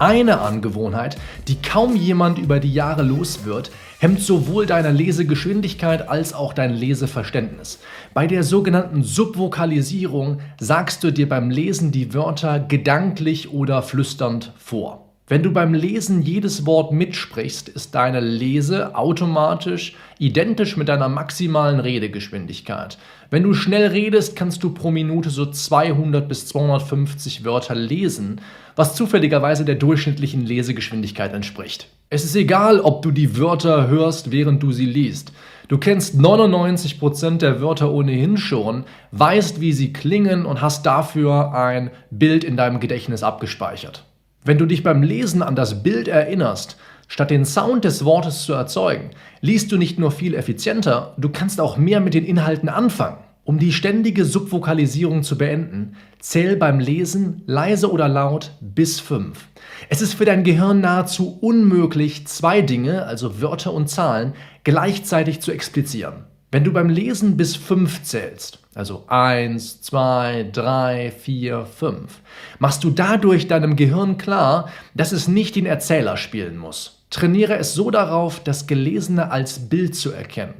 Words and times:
Eine 0.00 0.40
Angewohnheit, 0.40 1.16
die 1.48 1.60
kaum 1.60 1.96
jemand 1.96 2.38
über 2.38 2.60
die 2.60 2.72
Jahre 2.72 3.02
los 3.02 3.44
wird, 3.44 3.72
hemmt 3.98 4.20
sowohl 4.20 4.66
deine 4.66 4.92
Lesegeschwindigkeit 4.92 6.08
als 6.08 6.32
auch 6.32 6.52
dein 6.52 6.72
Leseverständnis. 6.74 7.80
Bei 8.14 8.26
der 8.26 8.44
sogenannten 8.44 9.02
Subvokalisierung 9.02 10.40
sagst 10.60 11.02
du 11.04 11.10
dir 11.10 11.28
beim 11.28 11.50
Lesen 11.50 11.90
die 11.90 12.14
Wörter 12.14 12.60
gedanklich 12.60 13.52
oder 13.52 13.82
flüsternd 13.82 14.52
vor. 14.56 15.07
Wenn 15.30 15.42
du 15.42 15.52
beim 15.52 15.74
Lesen 15.74 16.22
jedes 16.22 16.64
Wort 16.64 16.90
mitsprichst, 16.90 17.68
ist 17.68 17.94
deine 17.94 18.20
Lese 18.20 18.96
automatisch 18.96 19.94
identisch 20.18 20.78
mit 20.78 20.88
deiner 20.88 21.10
maximalen 21.10 21.80
Redegeschwindigkeit. 21.80 22.96
Wenn 23.28 23.42
du 23.42 23.52
schnell 23.52 23.88
redest, 23.88 24.36
kannst 24.36 24.62
du 24.62 24.72
pro 24.72 24.90
Minute 24.90 25.28
so 25.28 25.44
200 25.44 26.26
bis 26.26 26.46
250 26.46 27.44
Wörter 27.44 27.74
lesen, 27.74 28.40
was 28.74 28.94
zufälligerweise 28.94 29.66
der 29.66 29.74
durchschnittlichen 29.74 30.46
Lesegeschwindigkeit 30.46 31.34
entspricht. 31.34 31.88
Es 32.08 32.24
ist 32.24 32.34
egal, 32.34 32.80
ob 32.80 33.02
du 33.02 33.10
die 33.10 33.36
Wörter 33.36 33.86
hörst, 33.88 34.32
während 34.32 34.62
du 34.62 34.72
sie 34.72 34.86
liest. 34.86 35.32
Du 35.68 35.76
kennst 35.76 36.14
99% 36.14 37.36
der 37.36 37.60
Wörter 37.60 37.92
ohnehin 37.92 38.38
schon, 38.38 38.84
weißt, 39.12 39.60
wie 39.60 39.74
sie 39.74 39.92
klingen 39.92 40.46
und 40.46 40.62
hast 40.62 40.86
dafür 40.86 41.52
ein 41.52 41.90
Bild 42.10 42.44
in 42.44 42.56
deinem 42.56 42.80
Gedächtnis 42.80 43.22
abgespeichert. 43.22 44.04
Wenn 44.44 44.58
du 44.58 44.66
dich 44.66 44.82
beim 44.82 45.02
Lesen 45.02 45.42
an 45.42 45.56
das 45.56 45.82
Bild 45.82 46.08
erinnerst, 46.08 46.76
statt 47.08 47.30
den 47.30 47.44
Sound 47.44 47.84
des 47.84 48.04
Wortes 48.04 48.44
zu 48.44 48.52
erzeugen, 48.52 49.10
liest 49.40 49.72
du 49.72 49.76
nicht 49.76 49.98
nur 49.98 50.10
viel 50.10 50.34
effizienter, 50.34 51.14
du 51.18 51.28
kannst 51.28 51.60
auch 51.60 51.76
mehr 51.76 52.00
mit 52.00 52.14
den 52.14 52.24
Inhalten 52.24 52.68
anfangen. 52.68 53.18
Um 53.44 53.58
die 53.58 53.72
ständige 53.72 54.26
Subvokalisierung 54.26 55.22
zu 55.22 55.38
beenden, 55.38 55.96
zähl 56.18 56.54
beim 56.54 56.80
Lesen 56.80 57.42
leise 57.46 57.90
oder 57.90 58.06
laut 58.06 58.52
bis 58.60 59.00
fünf. 59.00 59.48
Es 59.88 60.02
ist 60.02 60.12
für 60.12 60.26
dein 60.26 60.44
Gehirn 60.44 60.82
nahezu 60.82 61.38
unmöglich, 61.40 62.26
zwei 62.26 62.60
Dinge, 62.60 63.06
also 63.06 63.40
Wörter 63.40 63.72
und 63.72 63.88
Zahlen, 63.88 64.34
gleichzeitig 64.64 65.40
zu 65.40 65.50
explizieren. 65.50 66.26
Wenn 66.52 66.64
du 66.64 66.74
beim 66.74 66.90
Lesen 66.90 67.38
bis 67.38 67.56
fünf 67.56 68.02
zählst, 68.02 68.58
also 68.78 69.02
eins, 69.08 69.82
zwei, 69.82 70.48
drei, 70.52 71.10
vier, 71.10 71.66
fünf, 71.66 72.20
machst 72.60 72.84
du 72.84 72.90
dadurch 72.90 73.48
deinem 73.48 73.74
Gehirn 73.74 74.18
klar, 74.18 74.70
dass 74.94 75.10
es 75.10 75.26
nicht 75.26 75.56
den 75.56 75.66
Erzähler 75.66 76.16
spielen 76.16 76.56
muss. 76.56 77.02
Trainiere 77.10 77.56
es 77.56 77.74
so 77.74 77.90
darauf, 77.90 78.38
das 78.38 78.68
Gelesene 78.68 79.32
als 79.32 79.68
Bild 79.68 79.96
zu 79.96 80.12
erkennen 80.12 80.54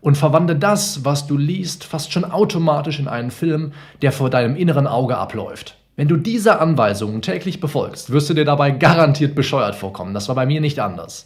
und 0.00 0.16
verwandle 0.16 0.54
das, 0.54 1.04
was 1.04 1.26
du 1.26 1.36
liest, 1.36 1.82
fast 1.82 2.12
schon 2.12 2.24
automatisch 2.24 3.00
in 3.00 3.08
einen 3.08 3.32
Film, 3.32 3.72
der 4.02 4.12
vor 4.12 4.30
deinem 4.30 4.54
inneren 4.54 4.86
Auge 4.86 5.18
abläuft. 5.18 5.76
Wenn 5.96 6.06
du 6.06 6.16
diese 6.16 6.60
Anweisungen 6.60 7.22
täglich 7.22 7.58
befolgst, 7.58 8.10
wirst 8.10 8.30
du 8.30 8.34
dir 8.34 8.44
dabei 8.44 8.70
garantiert 8.70 9.34
bescheuert 9.34 9.74
vorkommen. 9.74 10.14
Das 10.14 10.28
war 10.28 10.36
bei 10.36 10.46
mir 10.46 10.60
nicht 10.60 10.78
anders. 10.78 11.24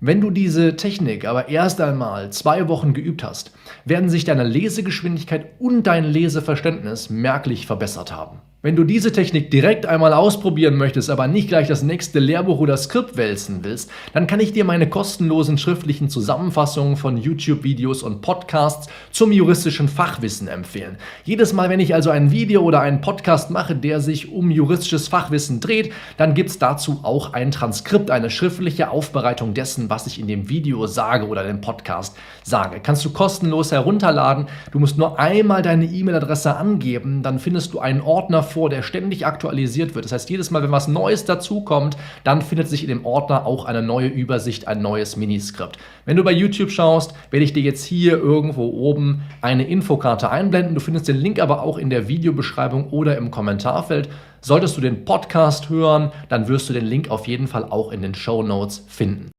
Wenn 0.00 0.20
du 0.20 0.30
diese 0.30 0.76
Technik 0.76 1.24
aber 1.24 1.48
erst 1.48 1.80
einmal 1.80 2.30
zwei 2.30 2.68
Wochen 2.68 2.94
geübt 2.94 3.24
hast, 3.24 3.50
werden 3.84 4.08
sich 4.08 4.24
deine 4.24 4.44
Lesegeschwindigkeit 4.44 5.46
und 5.58 5.88
dein 5.88 6.04
Leseverständnis 6.04 7.10
merklich 7.10 7.66
verbessert 7.66 8.12
haben. 8.12 8.40
Wenn 8.60 8.74
du 8.74 8.82
diese 8.82 9.12
Technik 9.12 9.52
direkt 9.52 9.86
einmal 9.86 10.12
ausprobieren 10.12 10.74
möchtest, 10.74 11.10
aber 11.10 11.28
nicht 11.28 11.46
gleich 11.46 11.68
das 11.68 11.84
nächste 11.84 12.18
Lehrbuch 12.18 12.58
oder 12.58 12.76
Skript 12.76 13.16
wälzen 13.16 13.62
willst, 13.62 13.88
dann 14.14 14.26
kann 14.26 14.40
ich 14.40 14.52
dir 14.52 14.64
meine 14.64 14.88
kostenlosen 14.88 15.58
schriftlichen 15.58 16.08
Zusammenfassungen 16.08 16.96
von 16.96 17.18
YouTube-Videos 17.18 18.02
und 18.02 18.20
Podcasts 18.20 18.88
zum 19.12 19.30
juristischen 19.30 19.86
Fachwissen 19.86 20.48
empfehlen. 20.48 20.96
Jedes 21.22 21.52
Mal, 21.52 21.70
wenn 21.70 21.78
ich 21.78 21.94
also 21.94 22.10
ein 22.10 22.32
Video 22.32 22.62
oder 22.62 22.80
einen 22.80 23.00
Podcast 23.00 23.48
mache, 23.50 23.76
der 23.76 24.00
sich 24.00 24.32
um 24.32 24.50
juristisches 24.50 25.06
Fachwissen 25.06 25.60
dreht, 25.60 25.92
dann 26.16 26.34
gibt 26.34 26.50
es 26.50 26.58
dazu 26.58 26.98
auch 27.04 27.34
ein 27.34 27.52
Transkript, 27.52 28.10
eine 28.10 28.28
schriftliche 28.28 28.90
Aufbereitung 28.90 29.54
dessen, 29.54 29.88
was 29.88 30.08
ich 30.08 30.18
in 30.18 30.26
dem 30.26 30.48
Video 30.48 30.88
sage 30.88 31.28
oder 31.28 31.44
dem 31.44 31.60
Podcast 31.60 32.16
sage. 32.42 32.80
Kannst 32.82 33.04
du 33.04 33.10
kostenlos 33.10 33.70
herunterladen. 33.70 34.46
Du 34.72 34.80
musst 34.80 34.98
nur 34.98 35.20
einmal 35.20 35.62
deine 35.62 35.84
E-Mail-Adresse 35.84 36.56
angeben, 36.56 37.22
dann 37.22 37.38
findest 37.38 37.72
du 37.72 37.78
einen 37.78 38.00
Ordner 38.00 38.47
vor, 38.48 38.70
der 38.70 38.82
ständig 38.82 39.26
aktualisiert 39.26 39.94
wird. 39.94 40.04
Das 40.04 40.12
heißt, 40.12 40.30
jedes 40.30 40.50
Mal, 40.50 40.62
wenn 40.62 40.72
was 40.72 40.88
Neues 40.88 41.24
dazukommt, 41.24 41.96
dann 42.24 42.42
findet 42.42 42.68
sich 42.68 42.82
in 42.82 42.88
dem 42.88 43.06
Ordner 43.06 43.46
auch 43.46 43.64
eine 43.64 43.82
neue 43.82 44.08
Übersicht, 44.08 44.68
ein 44.68 44.82
neues 44.82 45.16
Miniskript. 45.16 45.78
Wenn 46.04 46.16
du 46.16 46.24
bei 46.24 46.32
YouTube 46.32 46.70
schaust, 46.70 47.14
werde 47.30 47.44
ich 47.44 47.52
dir 47.52 47.62
jetzt 47.62 47.84
hier 47.84 48.18
irgendwo 48.18 48.68
oben 48.68 49.22
eine 49.40 49.66
Infokarte 49.66 50.30
einblenden. 50.30 50.74
Du 50.74 50.80
findest 50.80 51.08
den 51.08 51.16
Link 51.16 51.40
aber 51.40 51.62
auch 51.62 51.78
in 51.78 51.90
der 51.90 52.08
Videobeschreibung 52.08 52.90
oder 52.90 53.16
im 53.16 53.30
Kommentarfeld. 53.30 54.08
Solltest 54.40 54.76
du 54.76 54.80
den 54.80 55.04
Podcast 55.04 55.68
hören, 55.68 56.12
dann 56.28 56.48
wirst 56.48 56.68
du 56.68 56.72
den 56.72 56.86
Link 56.86 57.10
auf 57.10 57.26
jeden 57.26 57.48
Fall 57.48 57.64
auch 57.64 57.92
in 57.92 58.02
den 58.02 58.14
Show 58.14 58.42
Notes 58.42 58.84
finden. 58.88 59.30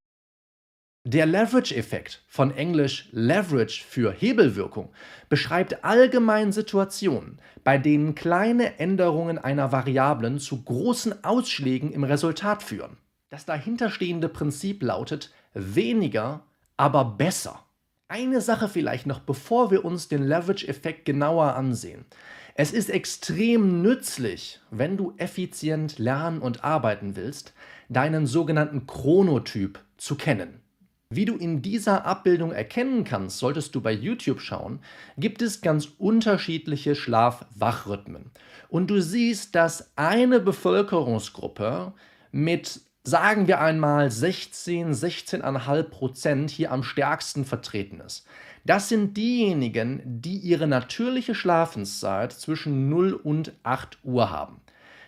Der 1.05 1.25
Leverage-Effekt, 1.25 2.23
von 2.27 2.51
Englisch 2.51 3.07
Leverage 3.13 3.85
für 3.87 4.11
Hebelwirkung, 4.11 4.89
beschreibt 5.29 5.85
allgemein 5.85 6.51
Situationen, 6.51 7.39
bei 7.63 7.77
denen 7.77 8.15
kleine 8.15 8.79
Änderungen 8.79 9.37
einer 9.37 9.71
Variablen 9.71 10.39
zu 10.39 10.61
großen 10.61 11.23
Ausschlägen 11.23 11.93
im 11.93 12.03
Resultat 12.03 12.63
führen. 12.63 12.97
Das 13.29 13.45
dahinterstehende 13.45 14.27
Prinzip 14.27 14.83
lautet 14.83 15.31
weniger, 15.53 16.43
aber 16.75 17.05
besser. 17.05 17.63
Eine 18.09 18.41
Sache 18.41 18.67
vielleicht 18.67 19.05
noch, 19.05 19.21
bevor 19.21 19.71
wir 19.71 19.85
uns 19.85 20.09
den 20.09 20.23
Leverage-Effekt 20.23 21.05
genauer 21.05 21.55
ansehen. 21.55 22.03
Es 22.55 22.73
ist 22.73 22.89
extrem 22.89 23.81
nützlich, 23.81 24.59
wenn 24.69 24.97
du 24.97 25.13
effizient 25.15 25.97
lernen 25.97 26.41
und 26.41 26.65
arbeiten 26.65 27.15
willst, 27.15 27.53
deinen 27.87 28.27
sogenannten 28.27 28.85
Chronotyp 28.85 29.79
zu 29.95 30.15
kennen. 30.15 30.59
Wie 31.11 31.25
du 31.25 31.37
in 31.37 31.63
dieser 31.63 32.05
Abbildung 32.05 32.51
erkennen 32.51 33.03
kannst, 33.03 33.39
solltest 33.39 33.73
du 33.73 33.81
bei 33.81 33.91
YouTube 33.91 34.41
schauen, 34.41 34.79
gibt 35.17 35.41
es 35.41 35.61
ganz 35.61 35.87
unterschiedliche 35.97 36.93
Schlaf-Wach-Rhythmen. 36.93 38.29
Und 38.69 38.91
du 38.91 39.01
siehst, 39.01 39.55
dass 39.55 39.91
eine 39.95 40.39
Bevölkerungsgruppe 40.39 41.93
mit, 42.31 42.81
sagen 43.03 43.47
wir 43.47 43.59
einmal, 43.59 44.11
16, 44.11 44.93
16,5 44.93 45.83
Prozent 45.85 46.51
hier 46.51 46.71
am 46.71 46.83
stärksten 46.83 47.43
vertreten 47.43 48.01
ist. 48.01 48.27
Das 48.63 48.87
sind 48.87 49.17
diejenigen, 49.17 50.03
die 50.05 50.37
ihre 50.37 50.67
natürliche 50.67 51.33
Schlafenszeit 51.33 52.33
zwischen 52.33 52.87
0 52.87 53.13
und 53.13 53.53
8 53.63 53.97
Uhr 54.03 54.29
haben. 54.29 54.61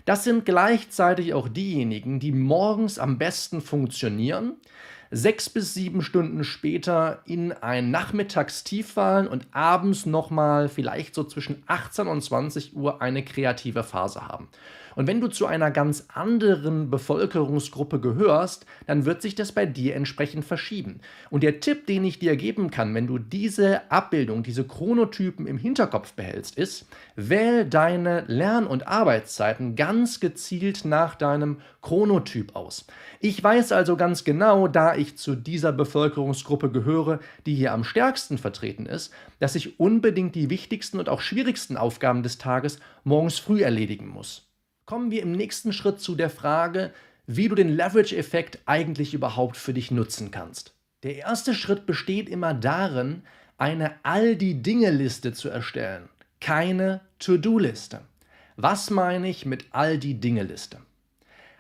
Das 0.06 0.24
sind 0.24 0.46
gleichzeitig 0.46 1.36
auch 1.36 1.48
diejenigen, 1.48 2.20
die 2.20 2.32
morgens 2.32 2.98
am 2.98 3.20
besten 3.20 3.62
funktionieren, 3.62 4.56
sechs 5.12 5.50
bis 5.50 5.74
sieben 5.74 6.02
Stunden 6.02 6.44
später 6.46 7.22
in 7.26 7.52
ein 7.52 7.92
Nachmittagstief 7.92 8.94
fallen 8.94 9.28
und 9.28 9.46
abends 9.52 10.06
nochmal 10.06 10.70
vielleicht 10.70 11.14
so 11.14 11.26
zwischen 11.26 11.64
18 11.68 12.08
und 12.08 12.22
20 12.22 12.76
Uhr 12.76 13.02
eine 13.02 13.24
kreative 13.24 13.84
Phase 13.84 14.26
haben. 14.28 14.48
Und 14.96 15.08
wenn 15.08 15.22
du 15.22 15.28
zu 15.28 15.46
einer 15.46 15.72
ganz 15.72 16.06
anderen 16.14 16.90
Bevölkerungsgruppe 16.90 18.00
gehörst, 18.00 18.66
dann 18.88 19.06
wird 19.06 19.22
sich 19.22 19.36
das 19.36 19.52
bei 19.52 19.66
dir 19.66 19.96
entsprechend 19.96 20.46
verschieben. 20.46 21.00
Und 21.30 21.44
der 21.44 21.60
Tipp, 21.60 21.88
den 21.88 22.04
ich 22.04 22.20
dir 22.20 22.36
geben 22.36 22.72
kann, 22.72 22.94
wenn 22.94 23.08
du 23.08 23.18
diese 23.18 23.90
Abbildung, 23.92 24.44
diese 24.44 24.66
Chronotypen 24.66 25.48
im 25.48 25.58
Hinterkopf 25.58 26.14
behältst, 26.14 26.58
ist, 26.58 26.88
wähl 27.16 27.66
deine 27.66 28.26
Lern- 28.28 28.68
und 28.68 28.88
Arbeitszeiten 28.88 29.76
ganz 29.76 30.20
gezielt 30.20 30.86
nach 30.86 31.16
deinem 31.16 31.58
Chronotyp 31.82 32.56
aus. 32.56 32.86
Ich 33.20 33.44
weiß 33.44 33.72
also 33.72 33.96
ganz 33.96 34.24
genau, 34.24 34.68
da 34.68 34.96
ich 34.96 35.18
zu 35.18 35.36
dieser 35.36 35.72
Bevölkerungsgruppe 35.72 36.70
gehöre, 36.72 37.20
die 37.46 37.56
hier 37.56 37.74
am 37.74 37.84
stärksten 37.84 38.38
vertreten 38.38 38.86
ist, 38.86 39.12
dass 39.40 39.56
ich 39.56 39.80
unbedingt 39.80 40.36
die 40.36 40.50
wichtigsten 40.50 41.00
und 41.00 41.10
auch 41.10 41.22
schwierigsten 41.22 41.78
Aufgaben 41.78 42.24
des 42.24 42.38
Tages 42.38 42.80
morgens 43.04 43.40
früh 43.40 43.64
erledigen 43.64 44.08
muss 44.08 44.51
kommen 44.92 45.10
wir 45.10 45.22
im 45.22 45.32
nächsten 45.32 45.72
Schritt 45.72 46.02
zu 46.02 46.16
der 46.16 46.30
Frage, 46.30 46.92
wie 47.26 47.48
du 47.48 47.56
den 47.56 47.70
Leverage-Effekt 47.70 48.60
eigentlich 48.66 49.14
überhaupt 49.14 49.56
für 49.56 49.74
dich 49.74 49.90
nutzen 49.90 50.32
kannst. 50.32 50.74
Der 51.04 51.16
erste 51.16 51.54
Schritt 51.54 51.86
besteht 51.86 52.28
immer 52.28 52.54
darin, 52.54 53.24
eine 53.58 53.94
All 54.04 54.36
die 54.36 54.62
Dinge-Liste 54.62 55.32
zu 55.32 55.48
erstellen, 55.48 56.10
keine 56.42 57.00
To-Do-Liste. 57.20 58.02
Was 58.58 58.90
meine 58.90 59.30
ich 59.30 59.46
mit 59.46 59.64
All 59.72 59.98
die 59.98 60.20
Dinge-Liste? 60.20 60.80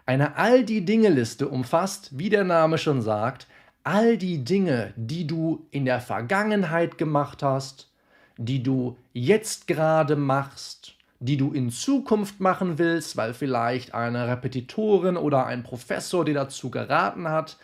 Eine 0.06 0.36
All 0.36 0.66
die 0.66 0.83
Dinge-Liste 0.83 1.48
umfasst, 1.48 2.10
wie 2.12 2.30
der 2.30 2.44
Name 2.44 2.78
schon 2.78 3.01
sagt, 3.01 3.48
all 3.86 4.18
die 4.18 4.44
Dinge, 4.44 4.94
die 4.98 5.25
du 5.25 5.66
in 5.72 5.86
der 5.86 6.01
Vergangenheit 6.01 6.98
gemacht 6.98 7.44
hast, 7.44 7.89
die 8.36 8.62
du 8.62 8.98
jetzt 9.13 9.68
gerade 9.68 10.18
machst, 10.18 10.98
die 11.21 11.38
du 11.38 11.53
in 11.53 11.69
Zukunft 11.69 12.39
machen 12.39 12.79
willst, 12.79 13.15
weil 13.15 13.35
vielleicht 13.35 13.94
eine 13.94 14.27
Repetitorin 14.27 15.18
oder 15.18 15.45
ein 15.45 15.62
Professor 15.62 16.25
dir 16.25 16.33
dazu 16.33 16.71
geraten 16.71 17.29
hat, 17.29 17.57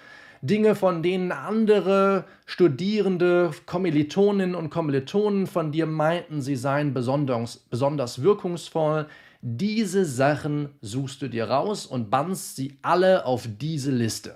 Dinge, 0.43 0.75
von 0.75 1.01
denen 1.01 1.31
andere 1.31 2.25
Studierende, 2.45 3.49
Kommilitoninnen 3.65 4.53
und 4.53 4.69
Kommilitonen 4.69 5.47
von 5.47 5.71
dir 5.71 5.87
meinten, 5.87 6.43
sie 6.43 6.55
seien 6.55 6.93
besonders, 6.93 7.57
besonders 7.57 8.21
wirkungsvoll. 8.21 9.07
Diese 9.41 10.05
Sachen 10.05 10.69
suchst 10.81 11.23
du 11.23 11.27
dir 11.27 11.49
raus 11.49 11.87
und 11.87 12.11
bannst 12.11 12.55
sie 12.55 12.77
alle 12.83 13.25
auf 13.25 13.47
diese 13.59 13.89
Liste. 13.91 14.35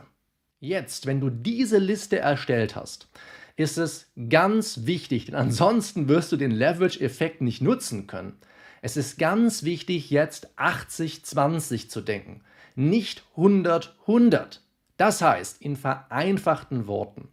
Jetzt, 0.59 1.05
wenn 1.05 1.19
du 1.19 1.29
diese 1.29 1.77
Liste 1.77 2.17
erstellt 2.17 2.75
hast, 2.75 3.07
ist 3.55 3.77
es 3.77 4.11
ganz 4.29 4.87
wichtig, 4.87 5.25
denn 5.25 5.35
ansonsten 5.35 6.07
wirst 6.07 6.31
du 6.31 6.37
den 6.37 6.51
Leverage-Effekt 6.51 7.41
nicht 7.41 7.61
nutzen 7.61 8.07
können. 8.07 8.33
Es 8.81 8.97
ist 8.97 9.19
ganz 9.19 9.63
wichtig, 9.63 10.09
jetzt 10.09 10.49
80-20 10.57 11.87
zu 11.87 12.01
denken, 12.01 12.41
nicht 12.75 13.23
100-100. 13.37 14.59
Das 14.97 15.21
heißt, 15.21 15.61
in 15.61 15.75
vereinfachten 15.75 16.87
Worten, 16.87 17.27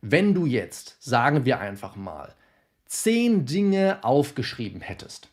wenn 0.00 0.32
du 0.32 0.46
jetzt, 0.46 0.96
sagen 1.00 1.44
wir 1.44 1.60
einfach 1.60 1.96
mal, 1.96 2.34
zehn 2.86 3.44
Dinge 3.44 4.02
aufgeschrieben 4.02 4.80
hättest, 4.80 5.28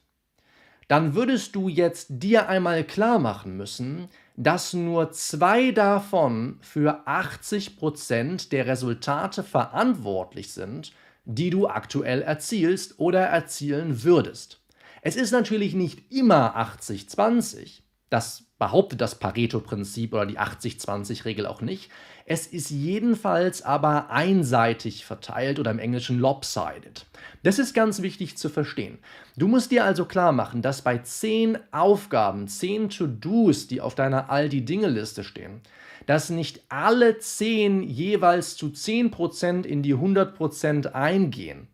dann 0.89 1.15
würdest 1.15 1.55
du 1.55 1.69
jetzt 1.69 2.07
dir 2.09 2.49
einmal 2.49 2.83
klar 2.83 3.19
machen 3.19 3.55
müssen, 3.55 4.09
dass 4.35 4.73
nur 4.73 5.11
zwei 5.11 5.71
davon 5.71 6.59
für 6.61 7.07
80% 7.07 8.49
der 8.49 8.67
Resultate 8.67 9.43
verantwortlich 9.43 10.53
sind, 10.53 10.93
die 11.25 11.49
du 11.49 11.67
aktuell 11.67 12.21
erzielst 12.21 12.99
oder 12.99 13.21
erzielen 13.21 14.03
würdest. 14.03 14.61
Es 15.07 15.15
ist 15.15 15.31
natürlich 15.31 15.73
nicht 15.73 16.11
immer 16.11 16.57
80-20. 16.57 17.79
Das 18.09 18.43
behauptet 18.59 18.99
das 18.99 19.15
Pareto-Prinzip 19.15 20.13
oder 20.13 20.25
die 20.25 20.37
80-20-Regel 20.37 21.45
auch 21.45 21.61
nicht. 21.61 21.89
Es 22.25 22.45
ist 22.45 22.71
jedenfalls 22.71 23.61
aber 23.61 24.09
einseitig 24.09 25.05
verteilt 25.05 25.59
oder 25.59 25.71
im 25.71 25.79
Englischen 25.79 26.19
lopsided. 26.19 27.05
Das 27.41 27.57
ist 27.57 27.73
ganz 27.73 28.01
wichtig 28.01 28.37
zu 28.37 28.49
verstehen. 28.49 28.99
Du 29.37 29.47
musst 29.47 29.71
dir 29.71 29.85
also 29.85 30.03
klar 30.03 30.33
machen, 30.33 30.61
dass 30.61 30.81
bei 30.81 30.97
10 30.97 31.57
Aufgaben, 31.71 32.49
10 32.49 32.89
To-Dos, 32.89 33.67
die 33.67 33.79
auf 33.79 33.95
deiner 33.95 34.29
All-die-Dinge-Liste 34.29 35.23
stehen, 35.23 35.61
dass 36.05 36.29
nicht 36.29 36.63
alle 36.67 37.17
10 37.17 37.81
jeweils 37.81 38.57
zu 38.57 38.65
10% 38.67 39.63
in 39.63 39.83
die 39.83 39.95
100% 39.95 40.87
eingehen, 40.87 41.69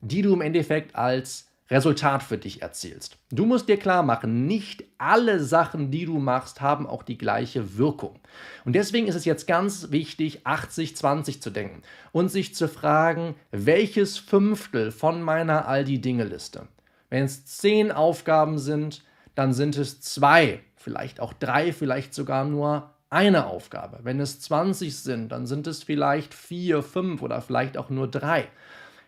die 0.00 0.22
du 0.22 0.32
im 0.32 0.40
Endeffekt 0.40 0.94
als 0.94 1.46
Resultat 1.68 2.22
für 2.22 2.38
dich 2.38 2.62
erzielst. 2.62 3.18
Du 3.30 3.44
musst 3.44 3.68
dir 3.68 3.76
klar 3.76 4.02
machen, 4.02 4.46
nicht 4.46 4.84
alle 4.98 5.40
Sachen, 5.40 5.90
die 5.90 6.04
du 6.04 6.18
machst, 6.18 6.60
haben 6.60 6.86
auch 6.86 7.02
die 7.02 7.18
gleiche 7.18 7.76
Wirkung. 7.76 8.20
Und 8.64 8.74
deswegen 8.74 9.08
ist 9.08 9.16
es 9.16 9.24
jetzt 9.24 9.46
ganz 9.46 9.90
wichtig, 9.90 10.46
80-20 10.46 11.40
zu 11.40 11.50
denken 11.50 11.82
und 12.12 12.28
sich 12.30 12.54
zu 12.54 12.68
fragen, 12.68 13.34
welches 13.50 14.16
Fünftel 14.16 14.92
von 14.92 15.22
meiner 15.22 15.66
All 15.66 15.84
die 15.84 16.00
Dinge-Liste. 16.00 16.68
Wenn 17.10 17.24
es 17.24 17.46
zehn 17.46 17.90
Aufgaben 17.90 18.58
sind, 18.58 19.02
dann 19.34 19.52
sind 19.52 19.76
es 19.76 20.00
zwei, 20.00 20.60
vielleicht 20.76 21.20
auch 21.20 21.32
drei, 21.32 21.72
vielleicht 21.72 22.14
sogar 22.14 22.44
nur 22.44 22.90
eine 23.10 23.46
Aufgabe. 23.46 24.00
Wenn 24.02 24.20
es 24.20 24.40
20 24.40 24.96
sind, 24.96 25.30
dann 25.30 25.46
sind 25.46 25.66
es 25.66 25.82
vielleicht 25.82 26.34
vier, 26.34 26.82
fünf 26.82 27.22
oder 27.22 27.40
vielleicht 27.40 27.76
auch 27.76 27.90
nur 27.90 28.08
drei. 28.08 28.48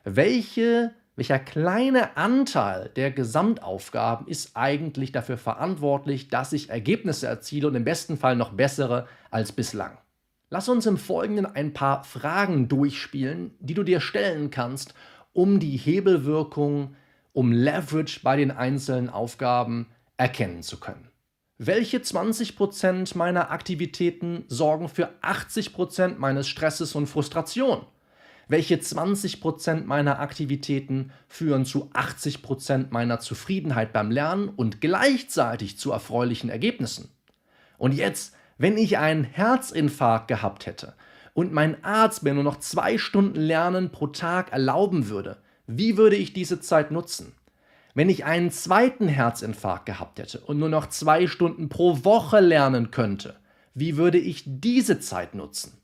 Welche 0.05 0.93
welcher 1.19 1.41
kleine 1.41 2.17
Anteil 2.17 2.93
der 2.95 3.11
Gesamtaufgaben 3.11 4.29
ist 4.29 4.53
eigentlich 4.55 5.11
dafür 5.11 5.37
verantwortlich, 5.37 6.29
dass 6.29 6.53
ich 6.53 6.71
Ergebnisse 6.71 7.27
erziele 7.27 7.67
und 7.67 7.75
im 7.75 7.83
besten 7.83 8.17
Fall 8.17 8.37
noch 8.37 8.53
bessere 8.53 9.09
als 9.33 9.51
bislang? 9.51 9.99
Lass 10.49 10.69
uns 10.69 10.87
im 10.87 10.97
Folgenden 10.97 11.45
ein 11.45 11.75
paar 11.75 12.05
Fragen 12.05 12.69
durchspielen, 12.69 13.51
die 13.59 13.75
du 13.75 13.83
dir 13.83 14.01
stellen 14.01 14.51
kannst, 14.51 14.95
um 15.33 15.59
die 15.59 15.77
Hebelwirkung, 15.77 16.95
um 17.33 17.51
Leverage 17.51 18.21
bei 18.23 18.37
den 18.37 18.53
einzelnen 18.53 19.11
Aufgaben 19.11 19.89
erkennen 20.19 20.63
zu 20.63 20.79
können. 20.79 21.09
Welche 21.59 21.99
20% 21.99 23.19
meiner 23.19 23.51
Aktivitäten 23.51 24.45
sorgen 24.47 24.89
für 24.89 25.11
80% 25.23 26.15
meines 26.19 26.47
Stresses 26.47 26.95
und 26.95 27.09
Frustration? 27.09 27.85
Welche 28.49 28.77
20% 28.77 29.85
meiner 29.85 30.21
Aktivitäten 30.21 31.11
führen 31.29 31.67
zu 31.67 31.91
80% 31.93 32.87
meiner 32.91 33.21
Zufriedenheit 33.21 33.93
beim 33.93 34.11
Lernen 34.11 34.49
und 34.49 34.81
gleichzeitig 34.81 35.79
zu 35.79 35.93
erfreulichen 35.93 36.49
Ergebnissen? 36.49 37.11
Und 37.77 37.93
jetzt, 37.93 38.35
wenn 38.57 38.79
ich 38.79 38.97
einen 38.97 39.25
Herzinfarkt 39.25 40.29
gehabt 40.29 40.65
hätte 40.65 40.95
und 41.35 41.53
mein 41.53 41.85
Arzt 41.85 42.23
mir 42.23 42.33
nur 42.33 42.43
noch 42.43 42.59
zwei 42.59 42.97
Stunden 42.97 43.39
Lernen 43.39 43.93
pro 43.93 44.07
Tag 44.07 44.51
erlauben 44.51 45.11
würde, 45.11 45.37
wie 45.67 45.99
würde 45.99 46.17
ich 46.17 46.33
diese 46.33 46.59
Zeit 46.59 46.91
nutzen? 46.91 47.35
Wenn 47.95 48.09
ich 48.09 48.25
einen 48.25 48.51
zweiten 48.51 49.09
Herzinfarkt 49.09 49.85
gehabt 49.85 50.19
hätte 50.21 50.41
und 50.41 50.59
nur 50.59 50.71
noch 50.71 50.87
zwei 50.89 51.27
Stunden 51.27 51.69
pro 51.69 52.05
Woche 52.05 52.41
lernen 52.41 52.91
könnte, 52.91 53.37
wie 53.75 53.99
würde 53.99 54.19
ich 54.19 54.45
diese 54.47 55.01
Zeit 55.01 55.35
nutzen? 55.35 55.79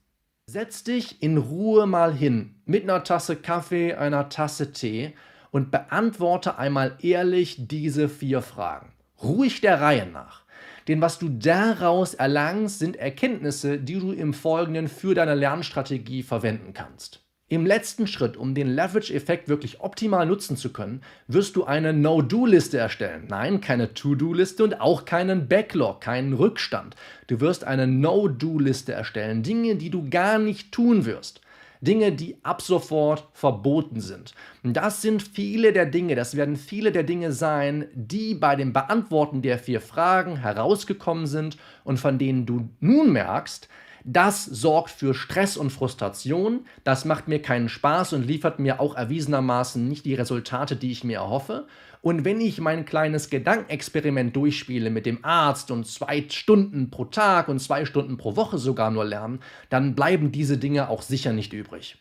Setz 0.55 0.85
dich 0.85 1.21
in 1.21 1.37
Ruhe 1.37 1.85
mal 1.85 2.15
hin 2.15 2.55
mit 2.65 2.85
einer 2.85 3.03
Tasse 3.03 3.35
Kaffee, 3.35 3.95
einer 3.95 4.29
Tasse 4.29 4.71
Tee 4.71 5.13
und 5.51 5.73
beantworte 5.73 6.59
einmal 6.59 6.97
ehrlich 7.01 7.67
diese 7.67 8.09
vier 8.09 8.41
Fragen. 8.41 8.93
Ruhig 9.21 9.63
der 9.63 9.81
Reihe 9.81 10.07
nach. 10.07 10.43
Denn 10.87 11.01
was 11.01 11.19
du 11.19 11.29
daraus 11.29 12.15
erlangst, 12.15 12.79
sind 12.79 12.95
Erkenntnisse, 12.95 13.79
die 13.79 13.99
du 13.99 14.13
im 14.13 14.33
Folgenden 14.33 14.87
für 14.87 15.17
deine 15.17 15.35
Lernstrategie 15.35 16.23
verwenden 16.23 16.73
kannst. 16.73 17.24
Im 17.55 17.67
letzten 17.67 18.09
Schritt, 18.09 18.37
um 18.37 18.53
den 18.53 18.67
Leverage-Effekt 18.67 19.49
wirklich 19.49 19.79
optimal 19.79 20.27
nutzen 20.27 20.57
zu 20.57 20.73
können, 20.73 21.03
wirst 21.29 21.55
du 21.55 21.63
eine 21.63 21.93
No-Do-Liste 21.93 22.79
erstellen. 22.79 23.27
Nein, 23.29 23.61
keine 23.61 23.95
To-Do-Liste 23.95 24.65
und 24.65 24.81
auch 24.81 25.05
keinen 25.05 25.47
Backlog, 25.47 26.01
keinen 26.01 26.33
Rückstand. 26.33 26.97
Du 27.29 27.39
wirst 27.39 27.63
eine 27.63 27.87
No-Do-Liste 27.87 28.93
erstellen. 28.93 29.45
Dinge, 29.45 29.77
die 29.77 29.91
du 29.91 30.11
gar 30.11 30.41
nicht 30.41 30.73
tun 30.73 31.07
wirst. 31.07 31.43
Dinge, 31.81 32.11
die 32.11 32.39
ab 32.43 32.61
sofort 32.61 33.29
verboten 33.35 34.01
sind. 34.01 34.35
Das 34.65 35.01
sind 35.01 35.23
viele 35.23 35.73
der 35.73 35.87
Dinge, 35.87 36.17
das 36.17 36.37
werden 36.37 36.57
viele 36.57 36.91
der 36.91 37.05
Dinge 37.05 37.31
sein, 37.31 37.87
die 37.95 38.35
bei 38.35 38.57
dem 38.57 38.73
Beantworten 38.73 39.43
der 39.43 39.61
vier 39.61 39.81
Fragen 39.81 40.39
herausgekommen 40.39 41.29
sind 41.29 41.57
und 41.85 42.01
von 42.01 42.19
denen 42.19 42.47
du 42.47 42.69
nun 42.81 43.13
merkst, 43.13 43.69
das 44.05 44.45
sorgt 44.45 44.91
für 44.91 45.15
Stress 45.15 45.57
und 45.57 45.71
Frustration. 45.71 46.67
Das 46.85 47.07
macht 47.07 47.27
mir 47.27 47.41
keinen 47.41 47.71
Spaß 47.71 48.13
und 48.13 48.27
liefert 48.27 48.59
mir 48.59 48.79
auch 48.79 48.95
erwiesenermaßen 48.95 49.89
nicht 49.89 50.05
die 50.05 50.15
Resultate, 50.15 50.77
die 50.77 50.93
ich 50.93 51.05
mir 51.05 51.19
erhoffe. 51.19 51.67
Und 52.03 52.27
wenn 52.27 52.39
ich 52.39 52.61
mein 52.61 52.85
kleines 52.85 53.31
Gedankenexperiment 53.31 54.37
durchspiele 54.37 54.91
mit 54.91 55.07
dem 55.07 55.25
Arzt 55.25 55.71
und 55.71 55.87
zwei 55.87 56.27
Stunden 56.29 56.91
pro 56.91 57.07
Tag 57.07 57.49
und 57.49 57.61
zwei 57.61 57.87
Stunden 57.87 58.19
pro 58.19 58.37
Woche 58.37 58.59
sogar 58.59 58.91
nur 58.91 59.07
lernen, 59.07 59.41
dann 59.71 59.95
bleiben 59.95 60.31
diese 60.31 60.59
Dinge 60.59 60.91
auch 60.91 61.01
sicher 61.01 61.33
nicht 61.33 61.55
übrig. 61.55 61.97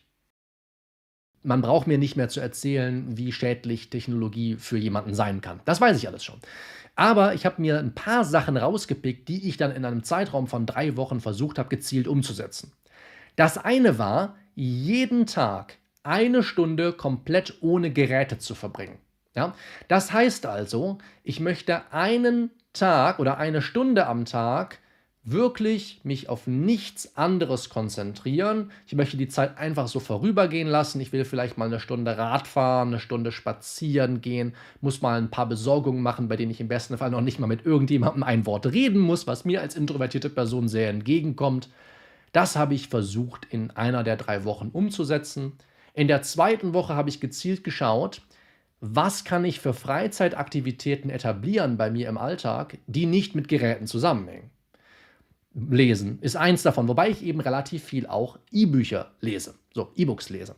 Man 1.42 1.62
braucht 1.62 1.86
mir 1.86 1.96
nicht 1.96 2.16
mehr 2.16 2.28
zu 2.28 2.40
erzählen, 2.40 3.16
wie 3.16 3.32
schädlich 3.32 3.88
Technologie 3.88 4.56
für 4.56 4.76
jemanden 4.76 5.14
sein 5.14 5.40
kann. 5.40 5.60
Das 5.64 5.80
weiß 5.80 5.96
ich 5.96 6.06
alles 6.06 6.22
schon. 6.24 6.38
Aber 6.96 7.34
ich 7.34 7.44
habe 7.44 7.60
mir 7.60 7.78
ein 7.78 7.94
paar 7.94 8.24
Sachen 8.24 8.56
rausgepickt, 8.56 9.28
die 9.28 9.48
ich 9.48 9.56
dann 9.56 9.72
in 9.72 9.84
einem 9.84 10.04
Zeitraum 10.04 10.46
von 10.46 10.66
drei 10.66 10.96
Wochen 10.96 11.20
versucht 11.20 11.58
habe, 11.58 11.68
gezielt 11.68 12.06
umzusetzen. 12.06 12.72
Das 13.36 13.58
eine 13.58 13.98
war, 13.98 14.36
jeden 14.54 15.26
Tag 15.26 15.78
eine 16.04 16.42
Stunde 16.42 16.92
komplett 16.92 17.62
ohne 17.62 17.90
Geräte 17.90 18.38
zu 18.38 18.54
verbringen. 18.54 18.98
Ja? 19.34 19.54
Das 19.88 20.12
heißt 20.12 20.46
also, 20.46 20.98
ich 21.24 21.40
möchte 21.40 21.92
einen 21.92 22.50
Tag 22.72 23.18
oder 23.18 23.38
eine 23.38 23.62
Stunde 23.62 24.06
am 24.06 24.24
Tag 24.24 24.78
wirklich 25.24 26.00
mich 26.04 26.28
auf 26.28 26.46
nichts 26.46 27.16
anderes 27.16 27.70
konzentrieren. 27.70 28.70
Ich 28.86 28.94
möchte 28.94 29.16
die 29.16 29.28
Zeit 29.28 29.56
einfach 29.56 29.88
so 29.88 29.98
vorübergehen 29.98 30.68
lassen. 30.68 31.00
Ich 31.00 31.12
will 31.12 31.24
vielleicht 31.24 31.56
mal 31.56 31.64
eine 31.64 31.80
Stunde 31.80 32.18
Radfahren, 32.18 32.88
eine 32.88 33.00
Stunde 33.00 33.32
spazieren 33.32 34.20
gehen, 34.20 34.54
muss 34.82 35.00
mal 35.00 35.18
ein 35.18 35.30
paar 35.30 35.48
Besorgungen 35.48 36.02
machen, 36.02 36.28
bei 36.28 36.36
denen 36.36 36.50
ich 36.50 36.60
im 36.60 36.68
besten 36.68 36.98
Fall 36.98 37.10
noch 37.10 37.22
nicht 37.22 37.40
mal 37.40 37.46
mit 37.46 37.64
irgendjemandem 37.64 38.22
ein 38.22 38.44
Wort 38.44 38.66
reden 38.66 39.00
muss, 39.00 39.26
was 39.26 39.46
mir 39.46 39.62
als 39.62 39.76
introvertierte 39.76 40.28
Person 40.28 40.68
sehr 40.68 40.90
entgegenkommt. 40.90 41.70
Das 42.32 42.56
habe 42.56 42.74
ich 42.74 42.88
versucht 42.88 43.46
in 43.48 43.70
einer 43.70 44.04
der 44.04 44.16
drei 44.16 44.44
Wochen 44.44 44.68
umzusetzen. 44.68 45.52
In 45.94 46.06
der 46.06 46.20
zweiten 46.20 46.74
Woche 46.74 46.94
habe 46.94 47.08
ich 47.08 47.20
gezielt 47.20 47.64
geschaut, 47.64 48.20
was 48.80 49.24
kann 49.24 49.46
ich 49.46 49.60
für 49.60 49.72
Freizeitaktivitäten 49.72 51.08
etablieren 51.08 51.78
bei 51.78 51.90
mir 51.90 52.10
im 52.10 52.18
Alltag, 52.18 52.76
die 52.86 53.06
nicht 53.06 53.34
mit 53.34 53.48
Geräten 53.48 53.86
zusammenhängen 53.86 54.50
lesen 55.54 56.18
ist 56.20 56.36
eins 56.36 56.62
davon, 56.62 56.88
wobei 56.88 57.10
ich 57.10 57.24
eben 57.24 57.40
relativ 57.40 57.84
viel 57.84 58.06
auch 58.06 58.38
E-Bücher 58.50 59.12
lese, 59.20 59.54
so 59.72 59.90
E-Books 59.94 60.30
lese. 60.30 60.56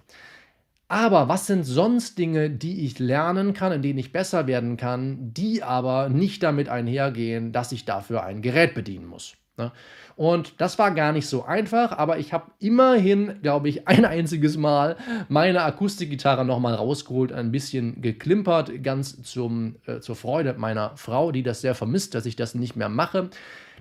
Aber 0.88 1.28
was 1.28 1.46
sind 1.46 1.64
sonst 1.64 2.16
Dinge, 2.16 2.48
die 2.48 2.84
ich 2.84 2.98
lernen 3.00 3.54
kann, 3.54 3.72
in 3.72 3.82
denen 3.82 3.98
ich 3.98 4.12
besser 4.12 4.46
werden 4.46 4.76
kann, 4.76 5.34
die 5.34 5.62
aber 5.62 6.08
nicht 6.08 6.42
damit 6.44 6.68
einhergehen, 6.68 7.52
dass 7.52 7.72
ich 7.72 7.84
dafür 7.84 8.22
ein 8.22 8.40
Gerät 8.40 8.74
bedienen 8.74 9.06
muss? 9.06 9.34
Ne? 9.56 9.72
Und 10.14 10.54
das 10.60 10.78
war 10.78 10.92
gar 10.92 11.12
nicht 11.12 11.26
so 11.26 11.44
einfach, 11.44 11.92
aber 11.92 12.18
ich 12.18 12.32
habe 12.32 12.52
immerhin, 12.60 13.40
glaube 13.42 13.68
ich, 13.68 13.88
ein 13.88 14.04
einziges 14.04 14.56
Mal 14.56 14.96
meine 15.28 15.62
Akustikgitarre 15.62 16.44
nochmal 16.44 16.74
rausgeholt, 16.74 17.32
ein 17.32 17.50
bisschen 17.50 18.00
geklimpert, 18.00 18.82
ganz 18.84 19.22
zum, 19.22 19.76
äh, 19.86 19.98
zur 19.98 20.14
Freude 20.14 20.54
meiner 20.56 20.96
Frau, 20.96 21.32
die 21.32 21.42
das 21.42 21.62
sehr 21.62 21.74
vermisst, 21.74 22.14
dass 22.14 22.26
ich 22.26 22.36
das 22.36 22.54
nicht 22.54 22.76
mehr 22.76 22.88
mache. 22.88 23.30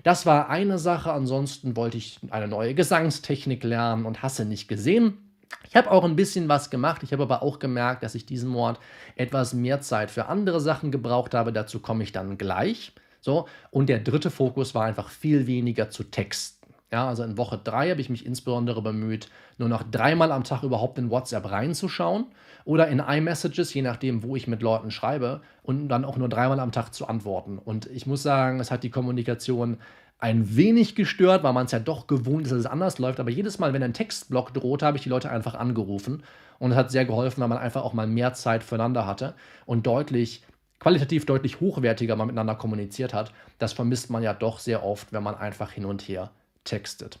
Das 0.06 0.24
war 0.24 0.48
eine 0.50 0.78
Sache, 0.78 1.12
ansonsten 1.12 1.74
wollte 1.74 1.96
ich 1.96 2.20
eine 2.30 2.46
neue 2.46 2.74
Gesangstechnik 2.74 3.64
lernen 3.64 4.06
und 4.06 4.22
hasse 4.22 4.44
nicht 4.44 4.68
gesehen. 4.68 5.32
Ich 5.68 5.74
habe 5.74 5.90
auch 5.90 6.04
ein 6.04 6.14
bisschen 6.14 6.48
was 6.48 6.70
gemacht, 6.70 7.02
ich 7.02 7.12
habe 7.12 7.24
aber 7.24 7.42
auch 7.42 7.58
gemerkt, 7.58 8.04
dass 8.04 8.14
ich 8.14 8.24
diesen 8.24 8.48
Monat 8.48 8.78
etwas 9.16 9.52
mehr 9.52 9.80
Zeit 9.80 10.12
für 10.12 10.26
andere 10.26 10.60
Sachen 10.60 10.92
gebraucht 10.92 11.34
habe. 11.34 11.52
Dazu 11.52 11.80
komme 11.80 12.04
ich 12.04 12.12
dann 12.12 12.38
gleich. 12.38 12.92
So, 13.20 13.48
und 13.72 13.88
der 13.88 13.98
dritte 13.98 14.30
Fokus 14.30 14.76
war 14.76 14.84
einfach 14.84 15.08
viel 15.08 15.48
weniger 15.48 15.90
zu 15.90 16.04
texten. 16.04 16.55
Ja, 16.92 17.08
also 17.08 17.24
in 17.24 17.36
Woche 17.36 17.58
drei 17.62 17.90
habe 17.90 18.00
ich 18.00 18.10
mich 18.10 18.24
insbesondere 18.24 18.80
bemüht, 18.80 19.28
nur 19.58 19.68
noch 19.68 19.82
dreimal 19.82 20.30
am 20.30 20.44
Tag 20.44 20.62
überhaupt 20.62 20.98
in 20.98 21.10
WhatsApp 21.10 21.50
reinzuschauen 21.50 22.26
oder 22.64 22.86
in 22.86 23.00
iMessages, 23.00 23.74
je 23.74 23.82
nachdem, 23.82 24.22
wo 24.22 24.36
ich 24.36 24.46
mit 24.46 24.62
Leuten 24.62 24.92
schreibe, 24.92 25.40
und 25.64 25.88
dann 25.88 26.04
auch 26.04 26.16
nur 26.16 26.28
dreimal 26.28 26.60
am 26.60 26.70
Tag 26.70 26.94
zu 26.94 27.08
antworten. 27.08 27.58
Und 27.58 27.86
ich 27.86 28.06
muss 28.06 28.22
sagen, 28.22 28.60
es 28.60 28.70
hat 28.70 28.84
die 28.84 28.90
Kommunikation 28.90 29.78
ein 30.18 30.56
wenig 30.56 30.94
gestört, 30.94 31.42
weil 31.42 31.52
man 31.52 31.66
es 31.66 31.72
ja 31.72 31.80
doch 31.80 32.06
gewohnt 32.06 32.44
ist, 32.44 32.52
dass 32.52 32.60
es 32.60 32.66
anders 32.66 32.98
läuft. 33.00 33.18
Aber 33.18 33.30
jedes 33.30 33.58
Mal, 33.58 33.72
wenn 33.72 33.82
ein 33.82 33.92
Textblock 33.92 34.54
drohte, 34.54 34.86
habe 34.86 34.96
ich 34.96 35.02
die 35.02 35.08
Leute 35.08 35.28
einfach 35.28 35.56
angerufen. 35.56 36.22
Und 36.60 36.70
es 36.70 36.76
hat 36.76 36.92
sehr 36.92 37.04
geholfen, 37.04 37.40
weil 37.40 37.48
man 37.48 37.58
einfach 37.58 37.82
auch 37.82 37.94
mal 37.94 38.06
mehr 38.06 38.32
Zeit 38.32 38.62
füreinander 38.62 39.06
hatte 39.06 39.34
und 39.66 39.86
deutlich, 39.86 40.44
qualitativ 40.78 41.26
deutlich 41.26 41.60
hochwertiger 41.60 42.14
mal 42.16 42.26
miteinander 42.26 42.54
kommuniziert 42.54 43.12
hat. 43.12 43.32
Das 43.58 43.72
vermisst 43.72 44.08
man 44.08 44.22
ja 44.22 44.32
doch 44.32 44.60
sehr 44.60 44.84
oft, 44.84 45.12
wenn 45.12 45.22
man 45.24 45.34
einfach 45.34 45.72
hin 45.72 45.84
und 45.84 46.02
her 46.02 46.30
textet. 46.66 47.18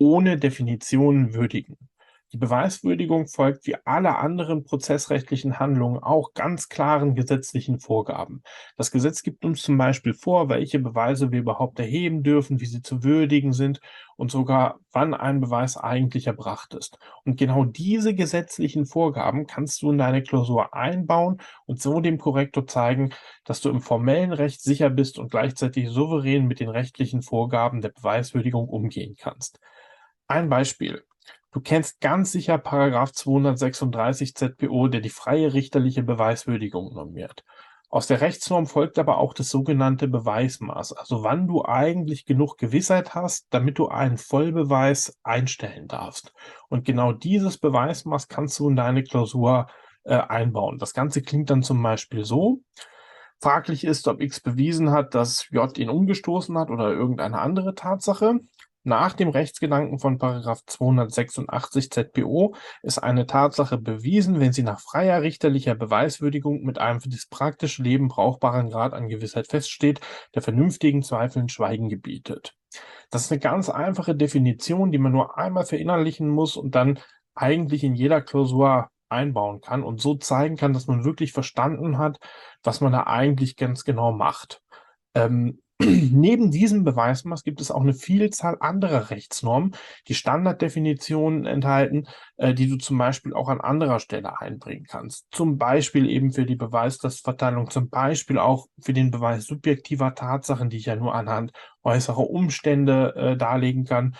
Ohne 0.00 0.38
Definition 0.38 1.34
würdigen. 1.34 1.87
Die 2.32 2.36
Beweiswürdigung 2.36 3.26
folgt 3.26 3.66
wie 3.66 3.76
alle 3.86 4.16
anderen 4.16 4.62
prozessrechtlichen 4.62 5.58
Handlungen 5.58 6.02
auch 6.02 6.34
ganz 6.34 6.68
klaren 6.68 7.14
gesetzlichen 7.14 7.80
Vorgaben. 7.80 8.42
Das 8.76 8.90
Gesetz 8.90 9.22
gibt 9.22 9.46
uns 9.46 9.62
zum 9.62 9.78
Beispiel 9.78 10.12
vor, 10.12 10.50
welche 10.50 10.78
Beweise 10.78 11.32
wir 11.32 11.38
überhaupt 11.38 11.78
erheben 11.78 12.22
dürfen, 12.22 12.60
wie 12.60 12.66
sie 12.66 12.82
zu 12.82 13.02
würdigen 13.02 13.54
sind 13.54 13.80
und 14.16 14.30
sogar 14.30 14.78
wann 14.92 15.14
ein 15.14 15.40
Beweis 15.40 15.78
eigentlich 15.78 16.26
erbracht 16.26 16.74
ist. 16.74 16.98
Und 17.24 17.38
genau 17.38 17.64
diese 17.64 18.14
gesetzlichen 18.14 18.84
Vorgaben 18.84 19.46
kannst 19.46 19.80
du 19.80 19.90
in 19.90 19.96
deine 19.96 20.22
Klausur 20.22 20.74
einbauen 20.74 21.40
und 21.64 21.80
so 21.80 22.00
dem 22.00 22.18
Korrektor 22.18 22.66
zeigen, 22.66 23.14
dass 23.44 23.62
du 23.62 23.70
im 23.70 23.80
formellen 23.80 24.34
Recht 24.34 24.60
sicher 24.60 24.90
bist 24.90 25.18
und 25.18 25.30
gleichzeitig 25.30 25.88
souverän 25.88 26.46
mit 26.46 26.60
den 26.60 26.68
rechtlichen 26.68 27.22
Vorgaben 27.22 27.80
der 27.80 27.88
Beweiswürdigung 27.88 28.68
umgehen 28.68 29.16
kannst. 29.18 29.60
Ein 30.26 30.50
Beispiel. 30.50 31.07
Du 31.50 31.60
kennst 31.60 32.00
ganz 32.00 32.32
sicher 32.32 32.58
Paragraph 32.58 33.12
236 33.12 34.34
ZPO, 34.34 34.88
der 34.88 35.00
die 35.00 35.08
freie 35.08 35.54
richterliche 35.54 36.02
Beweiswürdigung 36.02 36.92
normiert. 36.92 37.44
Aus 37.90 38.06
der 38.06 38.20
Rechtsnorm 38.20 38.66
folgt 38.66 38.98
aber 38.98 39.16
auch 39.16 39.32
das 39.32 39.48
sogenannte 39.48 40.08
Beweismaß, 40.08 40.92
also 40.92 41.22
wann 41.24 41.46
du 41.46 41.64
eigentlich 41.64 42.26
genug 42.26 42.58
Gewissheit 42.58 43.14
hast, 43.14 43.46
damit 43.48 43.78
du 43.78 43.88
einen 43.88 44.18
Vollbeweis 44.18 45.16
einstellen 45.22 45.88
darfst. 45.88 46.34
Und 46.68 46.84
genau 46.84 47.12
dieses 47.12 47.56
Beweismaß 47.56 48.28
kannst 48.28 48.58
du 48.58 48.68
in 48.68 48.76
deine 48.76 49.04
Klausur 49.04 49.68
äh, 50.04 50.16
einbauen. 50.16 50.76
Das 50.76 50.92
Ganze 50.92 51.22
klingt 51.22 51.48
dann 51.48 51.62
zum 51.62 51.82
Beispiel 51.82 52.26
so. 52.26 52.60
Fraglich 53.40 53.84
ist, 53.84 54.06
ob 54.06 54.20
X 54.20 54.40
bewiesen 54.40 54.90
hat, 54.90 55.14
dass 55.14 55.48
J 55.50 55.78
ihn 55.78 55.88
umgestoßen 55.88 56.58
hat 56.58 56.68
oder 56.68 56.90
irgendeine 56.92 57.38
andere 57.38 57.74
Tatsache. 57.74 58.40
Nach 58.84 59.12
dem 59.12 59.28
Rechtsgedanken 59.28 59.98
von§ 59.98 60.18
286 60.66 61.90
ZPO 61.90 62.54
ist 62.82 62.98
eine 62.98 63.26
Tatsache 63.26 63.76
bewiesen, 63.76 64.40
wenn 64.40 64.52
sie 64.52 64.62
nach 64.62 64.80
freier 64.80 65.22
richterlicher 65.22 65.74
Beweiswürdigung 65.74 66.62
mit 66.62 66.78
einem 66.78 67.00
für 67.00 67.08
das 67.08 67.26
praktische 67.26 67.82
Leben 67.82 68.08
brauchbaren 68.08 68.70
Grad 68.70 68.94
an 68.94 69.08
Gewissheit 69.08 69.48
feststeht, 69.48 70.00
der 70.34 70.42
vernünftigen 70.42 71.02
Zweifeln 71.02 71.48
Schweigen 71.48 71.88
gebietet. 71.88 72.54
Das 73.10 73.24
ist 73.24 73.32
eine 73.32 73.40
ganz 73.40 73.68
einfache 73.68 74.14
Definition, 74.14 74.92
die 74.92 74.98
man 74.98 75.12
nur 75.12 75.38
einmal 75.38 75.64
verinnerlichen 75.64 76.28
muss 76.28 76.56
und 76.56 76.74
dann 76.74 76.98
eigentlich 77.34 77.84
in 77.84 77.94
jeder 77.94 78.20
Klausur 78.20 78.90
einbauen 79.08 79.60
kann 79.60 79.82
und 79.82 80.00
so 80.00 80.14
zeigen 80.16 80.56
kann, 80.56 80.72
dass 80.72 80.86
man 80.86 81.04
wirklich 81.04 81.32
verstanden 81.32 81.98
hat, 81.98 82.18
was 82.62 82.80
man 82.80 82.92
da 82.92 83.04
eigentlich 83.04 83.56
ganz 83.56 83.84
genau 83.84 84.12
macht. 84.12 84.62
Ähm, 85.14 85.62
Neben 85.80 86.50
diesem 86.50 86.82
Beweismaß 86.82 87.44
gibt 87.44 87.60
es 87.60 87.70
auch 87.70 87.82
eine 87.82 87.94
Vielzahl 87.94 88.56
anderer 88.58 89.10
Rechtsnormen, 89.10 89.76
die 90.08 90.14
Standarddefinitionen 90.14 91.46
enthalten, 91.46 92.08
äh, 92.36 92.52
die 92.52 92.68
du 92.68 92.78
zum 92.78 92.98
Beispiel 92.98 93.32
auch 93.32 93.48
an 93.48 93.60
anderer 93.60 94.00
Stelle 94.00 94.40
einbringen 94.40 94.86
kannst. 94.88 95.26
Zum 95.30 95.56
Beispiel 95.56 96.10
eben 96.10 96.32
für 96.32 96.46
die 96.46 96.56
Beweislastverteilung, 96.56 97.70
zum 97.70 97.90
Beispiel 97.90 98.38
auch 98.38 98.66
für 98.80 98.92
den 98.92 99.12
Beweis 99.12 99.44
subjektiver 99.44 100.16
Tatsachen, 100.16 100.68
die 100.68 100.78
ich 100.78 100.86
ja 100.86 100.96
nur 100.96 101.14
anhand 101.14 101.52
äußerer 101.84 102.28
Umstände 102.28 103.14
äh, 103.14 103.36
darlegen 103.36 103.84
kann. 103.84 104.16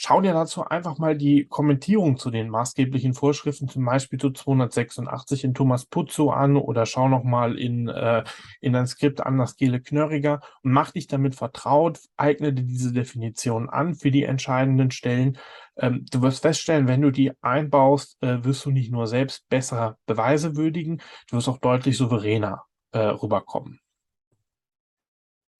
Schau 0.00 0.20
dir 0.20 0.32
dazu 0.32 0.64
einfach 0.64 0.98
mal 0.98 1.18
die 1.18 1.46
Kommentierung 1.46 2.18
zu 2.18 2.30
den 2.30 2.50
maßgeblichen 2.50 3.14
Vorschriften, 3.14 3.68
zum 3.68 3.84
Beispiel 3.84 4.20
zu 4.20 4.30
286 4.30 5.42
in 5.42 5.54
Thomas 5.54 5.86
Putzo 5.86 6.30
an 6.30 6.56
oder 6.56 6.86
schau 6.86 7.08
nochmal 7.08 7.58
in, 7.58 7.88
äh, 7.88 8.22
in 8.60 8.76
ein 8.76 8.86
Skript 8.86 9.26
an 9.26 9.38
das 9.38 9.56
Gele 9.56 9.80
Knörriger 9.80 10.40
und 10.62 10.70
mach 10.70 10.92
dich 10.92 11.08
damit 11.08 11.34
vertraut, 11.34 11.98
eigne 12.16 12.52
dir 12.52 12.62
diese 12.62 12.92
Definition 12.92 13.68
an 13.68 13.96
für 13.96 14.12
die 14.12 14.22
entscheidenden 14.22 14.92
Stellen. 14.92 15.36
Ähm, 15.76 16.06
du 16.12 16.22
wirst 16.22 16.42
feststellen, 16.42 16.86
wenn 16.86 17.02
du 17.02 17.10
die 17.10 17.32
einbaust, 17.42 18.22
äh, 18.22 18.44
wirst 18.44 18.64
du 18.66 18.70
nicht 18.70 18.92
nur 18.92 19.08
selbst 19.08 19.48
bessere 19.48 19.96
Beweise 20.06 20.54
würdigen, 20.54 21.02
du 21.28 21.38
wirst 21.38 21.48
auch 21.48 21.58
deutlich 21.58 21.96
souveräner 21.96 22.62
äh, 22.92 23.00
rüberkommen. 23.00 23.80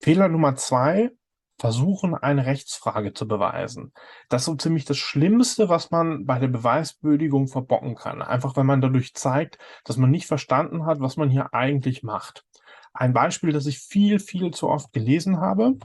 Fehler 0.01 0.29
Nummer 0.29 0.55
zwei, 0.55 1.11
versuchen, 1.59 2.15
eine 2.15 2.45
Rechtsfrage 2.45 3.13
zu 3.13 3.27
beweisen. 3.27 3.93
Das 4.29 4.41
ist 4.41 4.45
so 4.45 4.55
ziemlich 4.55 4.85
das 4.85 4.97
Schlimmste, 4.97 5.69
was 5.69 5.91
man 5.91 6.25
bei 6.25 6.39
der 6.39 6.47
Beweiswürdigung 6.47 7.47
verbocken 7.47 7.95
kann. 7.95 8.21
Einfach, 8.21 8.55
wenn 8.55 8.65
man 8.65 8.81
dadurch 8.81 9.13
zeigt, 9.13 9.59
dass 9.83 9.97
man 9.97 10.09
nicht 10.09 10.25
verstanden 10.25 10.85
hat, 10.85 11.01
was 11.01 11.17
man 11.17 11.29
hier 11.29 11.53
eigentlich 11.53 12.01
macht. 12.01 12.45
Ein 12.93 13.13
Beispiel, 13.13 13.51
das 13.51 13.65
ich 13.65 13.79
viel, 13.79 14.19
viel 14.19 14.51
zu 14.51 14.69
oft 14.69 14.93
gelesen 14.93 15.39
habe. 15.39 15.77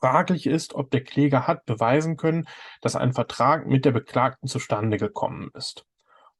Fraglich 0.00 0.46
ist, 0.46 0.74
ob 0.74 0.90
der 0.90 1.04
Kläger 1.04 1.46
hat 1.46 1.64
beweisen 1.66 2.16
können, 2.16 2.48
dass 2.80 2.96
ein 2.96 3.12
Vertrag 3.12 3.66
mit 3.66 3.84
der 3.84 3.92
Beklagten 3.92 4.48
zustande 4.48 4.96
gekommen 4.96 5.50
ist. 5.54 5.86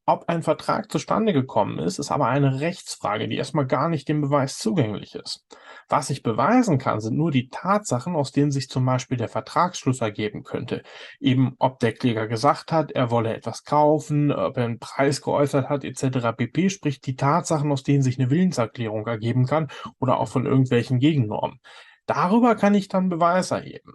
Ob 0.07 0.29
ein 0.29 0.43
Vertrag 0.43 0.93
zustande 0.93 1.33
gekommen 1.33 1.79
ist, 1.79 1.99
ist 1.99 2.11
aber 2.11 2.27
eine 2.27 2.61
Rechtsfrage, 2.61 3.27
die 3.27 3.37
erstmal 3.37 3.67
gar 3.67 3.89
nicht 3.89 4.07
dem 4.07 4.21
Beweis 4.21 4.59
zugänglich 4.59 5.15
ist. 5.15 5.47
Was 5.89 6.11
ich 6.11 6.23
beweisen 6.23 6.77
kann, 6.77 7.01
sind 7.01 7.17
nur 7.17 7.31
die 7.31 7.49
Tatsachen, 7.49 8.15
aus 8.15 8.31
denen 8.31 8.51
sich 8.51 8.69
zum 8.69 8.85
Beispiel 8.85 9.17
der 9.17 9.31
Vertragsschluss 9.31 10.03
ergeben 10.03 10.43
könnte. 10.43 10.83
Eben, 11.21 11.55
ob 11.59 11.79
der 11.79 11.95
Kläger 11.95 12.29
gesagt 12.29 12.71
hat, 12.71 12.93
er 12.93 13.11
wolle 13.11 13.35
etwas 13.35 13.65
kaufen, 13.65 14.31
ob 14.31 14.59
er 14.59 14.67
einen 14.67 14.79
Preis 14.79 15.23
geäußert 15.23 15.71
hat, 15.71 15.85
etc. 15.85 16.37
pp. 16.37 16.69
Sprich 16.69 17.01
die 17.01 17.17
Tatsachen, 17.17 17.73
aus 17.73 17.83
denen 17.83 18.03
sich 18.03 18.19
eine 18.19 18.29
Willenserklärung 18.29 19.07
ergeben 19.07 19.47
kann 19.47 19.69
oder 20.01 20.21
auch 20.21 20.29
von 20.29 20.45
irgendwelchen 20.45 20.99
Gegennormen. 20.99 21.61
Darüber 22.05 22.57
kann 22.57 22.75
ich 22.75 22.89
dann 22.89 23.09
Beweis 23.09 23.53
erheben. 23.53 23.95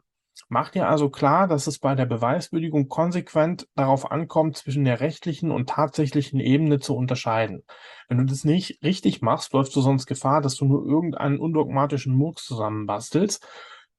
Mach 0.51 0.69
dir 0.71 0.89
also 0.89 1.11
klar, 1.11 1.47
dass 1.47 1.67
es 1.67 1.77
bei 1.77 1.93
der 1.93 2.07
Beweiswürdigung 2.07 2.87
konsequent 2.87 3.67
darauf 3.75 4.11
ankommt, 4.11 4.57
zwischen 4.57 4.83
der 4.83 4.99
rechtlichen 4.99 5.51
und 5.51 5.69
tatsächlichen 5.69 6.39
Ebene 6.39 6.79
zu 6.79 6.95
unterscheiden. 6.95 7.63
Wenn 8.07 8.17
du 8.17 8.25
das 8.25 8.45
nicht 8.45 8.81
richtig 8.83 9.21
machst, 9.21 9.53
läufst 9.53 9.75
du 9.75 9.81
sonst 9.81 10.07
Gefahr, 10.07 10.41
dass 10.41 10.55
du 10.55 10.65
nur 10.65 10.83
irgendeinen 10.83 11.37
undogmatischen 11.37 12.15
Murks 12.15 12.45
zusammenbastelst, 12.45 13.47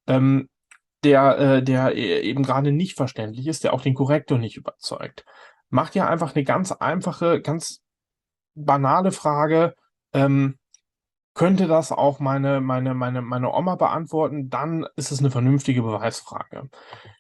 ähm, 0.09 0.49
der, 1.05 1.39
äh, 1.39 1.63
der 1.63 1.95
e-, 1.95 2.21
eben 2.21 2.43
gerade 2.43 2.73
nicht 2.73 2.97
verständlich 2.97 3.47
ist, 3.47 3.63
der 3.63 3.73
auch 3.73 3.83
den 3.83 3.95
Korrektor 3.95 4.37
nicht 4.37 4.57
überzeugt. 4.57 5.25
Mach 5.69 5.91
dir 5.91 6.09
einfach 6.09 6.35
eine 6.35 6.43
ganz 6.43 6.73
einfache, 6.73 7.41
ganz 7.41 7.81
banale 8.57 9.13
Frage, 9.13 9.77
ähm, 10.13 10.59
könnte 11.35 11.67
das 11.67 11.93
auch 11.93 12.19
meine, 12.19 12.61
meine, 12.61 12.95
meine, 12.95 13.23
meine 13.23 13.53
Oma 13.53 13.77
beantworten, 13.77 14.51
dann 14.51 14.87
ist 14.97 15.13
es 15.13 15.21
eine 15.21 15.31
vernünftige 15.31 15.83
Beweisfrage. 15.83 16.69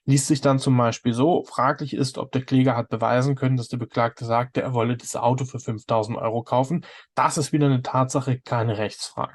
Liest 0.04 0.26
sich 0.26 0.40
dann 0.40 0.58
zum 0.58 0.76
Beispiel 0.76 1.12
so, 1.12 1.44
fraglich 1.44 1.94
ist, 1.94 2.18
ob 2.18 2.32
der 2.32 2.44
Kläger 2.44 2.76
hat 2.76 2.88
beweisen 2.88 3.36
können, 3.36 3.56
dass 3.56 3.68
der 3.68 3.78
Beklagte 3.78 4.24
sagte, 4.24 4.62
er 4.62 4.74
wolle 4.74 4.96
das 4.96 5.16
Auto 5.16 5.44
für 5.44 5.60
5000 5.60 6.18
Euro 6.18 6.42
kaufen. 6.42 6.84
Das 7.14 7.38
ist 7.38 7.52
wieder 7.52 7.66
eine 7.66 7.82
Tatsache, 7.82 8.40
keine 8.40 8.78
Rechtsfrage. 8.78 9.34